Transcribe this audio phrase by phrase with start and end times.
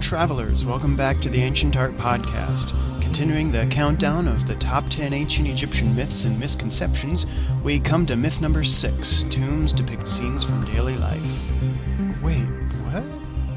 [0.00, 2.72] travelers, welcome back to the Ancient Art Podcast.
[3.00, 7.26] Continuing the countdown of the top 10 ancient Egyptian myths and misconceptions,
[7.62, 11.52] we come to myth number 6 Tombs depict scenes from daily life.
[12.22, 12.42] Wait,
[12.86, 13.04] what?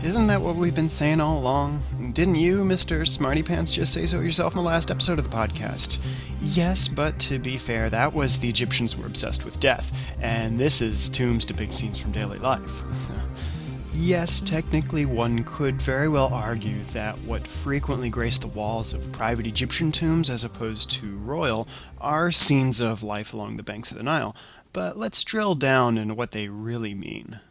[0.06, 1.82] Isn't that what we've been saying all along?
[2.14, 3.08] Didn't you, Mr.
[3.08, 6.00] Smarty Pants, just say so yourself in the last episode of the podcast?
[6.40, 10.82] Yes, but to be fair, that was the Egyptians were obsessed with death, and this
[10.82, 12.84] is tombs depict scenes from daily life.
[13.94, 19.46] Yes, technically, one could very well argue that what frequently grace the walls of private
[19.46, 21.68] Egyptian tombs, as opposed to royal,
[22.00, 24.36] are scenes of life along the banks of the Nile.
[24.74, 27.42] But let's drill down into what they really mean.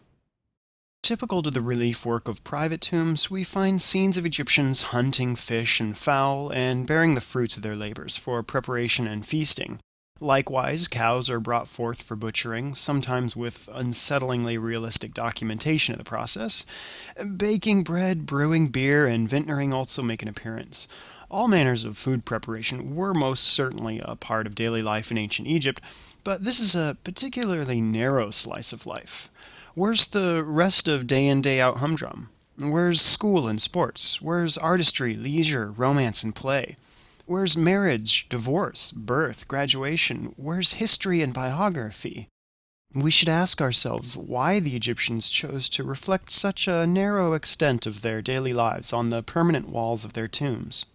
[1.02, 5.80] Typical to the relief work of private tombs, we find scenes of Egyptians hunting fish
[5.80, 9.80] and fowl and bearing the fruits of their labors for preparation and feasting.
[10.22, 16.66] Likewise, cows are brought forth for butchering, sometimes with unsettlingly realistic documentation of the process.
[17.36, 20.86] Baking bread, brewing beer, and vintnering also make an appearance.
[21.30, 25.48] All manners of food preparation were most certainly a part of daily life in ancient
[25.48, 25.80] Egypt,
[26.22, 29.30] but this is a particularly narrow slice of life.
[29.74, 32.28] Where's the rest of day in, day out humdrum?
[32.58, 34.20] Where's school and sports?
[34.20, 36.76] Where's artistry, leisure, romance, and play?
[37.30, 40.34] Where's marriage, divorce, birth, graduation?
[40.36, 42.26] Where's history and biography?
[42.92, 48.02] We should ask ourselves why the Egyptians chose to reflect such a narrow extent of
[48.02, 50.86] their daily lives on the permanent walls of their tombs.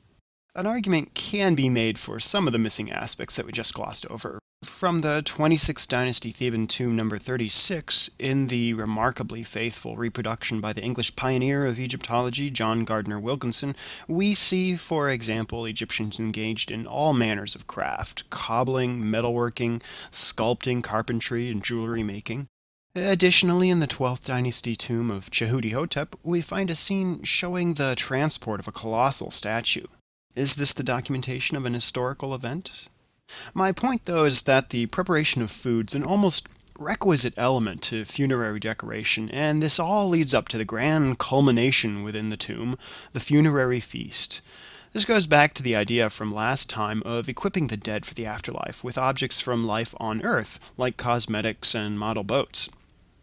[0.53, 4.05] An argument can be made for some of the missing aspects that we just glossed
[4.07, 4.37] over.
[4.65, 10.81] From the 26th dynasty Theban tomb number 36, in the remarkably faithful reproduction by the
[10.81, 13.75] English pioneer of Egyptology, John Gardner Wilkinson,
[14.07, 21.51] we see, for example, Egyptians engaged in all manners of craft cobbling, metalworking, sculpting, carpentry,
[21.51, 22.47] and jewelry making.
[22.95, 28.59] Additionally, in the 12th dynasty tomb of Djehutihotep, we find a scene showing the transport
[28.59, 29.85] of a colossal statue.
[30.33, 32.87] Is this the documentation of an historical event?
[33.57, 38.59] My point, though, is that the preparation of food's an almost requisite element to funerary
[38.59, 42.77] decoration, and this all leads up to the grand culmination within the tomb,
[43.13, 44.41] the funerary feast.
[44.91, 48.25] This goes back to the idea from last time of equipping the dead for the
[48.25, 52.69] afterlife with objects from life on Earth, like cosmetics and model boats.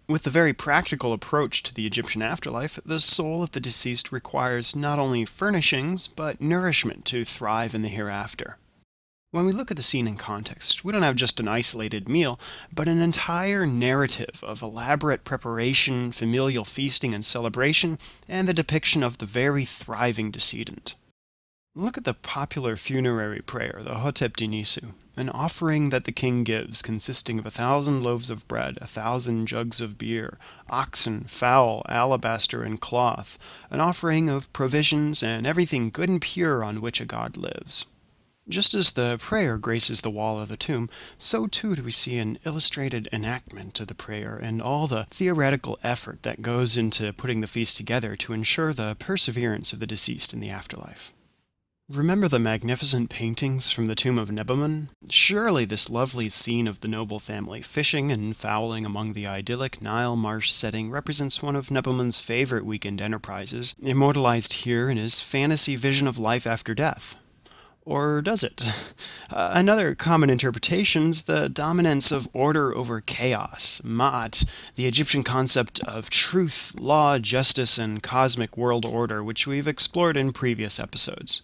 [0.08, 4.74] With the very practical approach to the Egyptian afterlife, the soul of the deceased requires
[4.74, 8.56] not only furnishings, but nourishment to thrive in the hereafter.
[9.32, 12.38] When we look at the scene in context, we don't have just an isolated meal,
[12.70, 17.98] but an entire narrative of elaborate preparation, familial feasting and celebration,
[18.28, 20.96] and the depiction of the very thriving decedent.
[21.74, 26.82] Look at the popular funerary prayer, the Hotep Dinisu, an offering that the king gives
[26.82, 30.36] consisting of a thousand loaves of bread, a thousand jugs of beer,
[30.68, 33.38] oxen, fowl, alabaster, and cloth,
[33.70, 37.86] an offering of provisions and everything good and pure on which a god lives.
[38.48, 42.18] Just as the prayer graces the wall of the tomb, so too do we see
[42.18, 47.40] an illustrated enactment of the prayer and all the theoretical effort that goes into putting
[47.40, 51.12] the feast together to ensure the perseverance of the deceased in the afterlife.
[51.88, 54.88] Remember the magnificent paintings from the tomb of Nebamun?
[55.10, 60.16] Surely this lovely scene of the noble family fishing and fowling among the idyllic Nile
[60.16, 66.08] marsh setting represents one of Nebamun's favorite weekend enterprises, immortalized here in his fantasy vision
[66.08, 67.16] of life after death.
[67.84, 68.62] Or does it?
[69.30, 74.44] Uh, another common interpretation is the dominance of order over chaos, Ma'at,
[74.74, 80.32] the Egyptian concept of truth, law, justice, and cosmic world order, which we've explored in
[80.32, 81.40] previous episodes.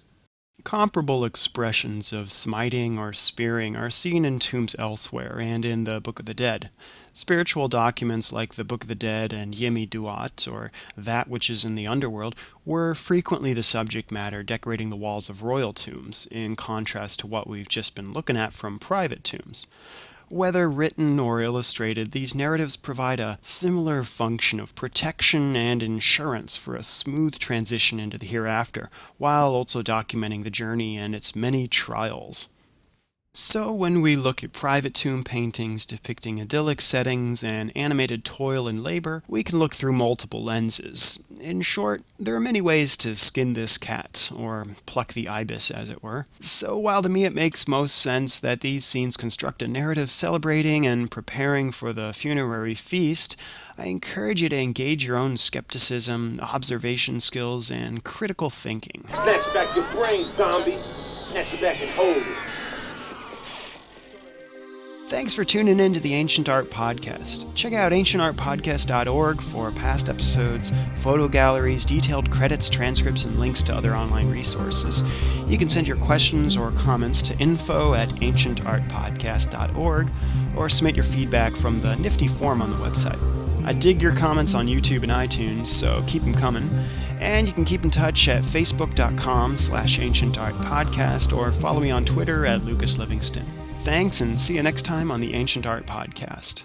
[0.68, 6.18] Comparable expressions of smiting or spearing are seen in tombs elsewhere and in the Book
[6.18, 6.68] of the Dead.
[7.14, 11.64] Spiritual documents like the Book of the Dead and Yemi Duat, or That Which is
[11.64, 12.36] in the Underworld,
[12.66, 17.46] were frequently the subject matter decorating the walls of royal tombs, in contrast to what
[17.46, 19.66] we've just been looking at from private tombs.
[20.30, 26.76] Whether written or illustrated, these narratives provide a similar function of protection and insurance for
[26.76, 32.48] a smooth transition into the hereafter, while also documenting the journey and its many trials.
[33.32, 38.82] So, when we look at private tomb paintings depicting idyllic settings and animated toil and
[38.82, 41.22] labor, we can look through multiple lenses.
[41.40, 45.88] In short, there are many ways to skin this cat, or pluck the ibis, as
[45.88, 46.26] it were.
[46.40, 50.86] So, while to me it makes most sense that these scenes construct a narrative celebrating
[50.86, 53.36] and preparing for the funerary feast,
[53.76, 59.04] I encourage you to engage your own skepticism, observation skills, and critical thinking.
[59.10, 60.72] Snatch back your brain, zombie.
[61.22, 62.38] Snatch it back and hold it.
[65.08, 67.46] Thanks for tuning in to the Ancient Art Podcast.
[67.54, 73.96] Check out ancientartpodcast.org for past episodes, photo galleries, detailed credits, transcripts, and links to other
[73.96, 75.02] online resources.
[75.46, 80.10] You can send your questions or comments to info at ancientartpodcast.org
[80.54, 83.18] or submit your feedback from the nifty form on the website.
[83.64, 86.68] I dig your comments on YouTube and iTunes, so keep them coming.
[87.18, 92.44] And you can keep in touch at facebook.com slash ancientartpodcast or follow me on Twitter
[92.44, 93.46] at Lucas Livingston.
[93.88, 96.64] Thanks, and see you next time on the Ancient Art Podcast.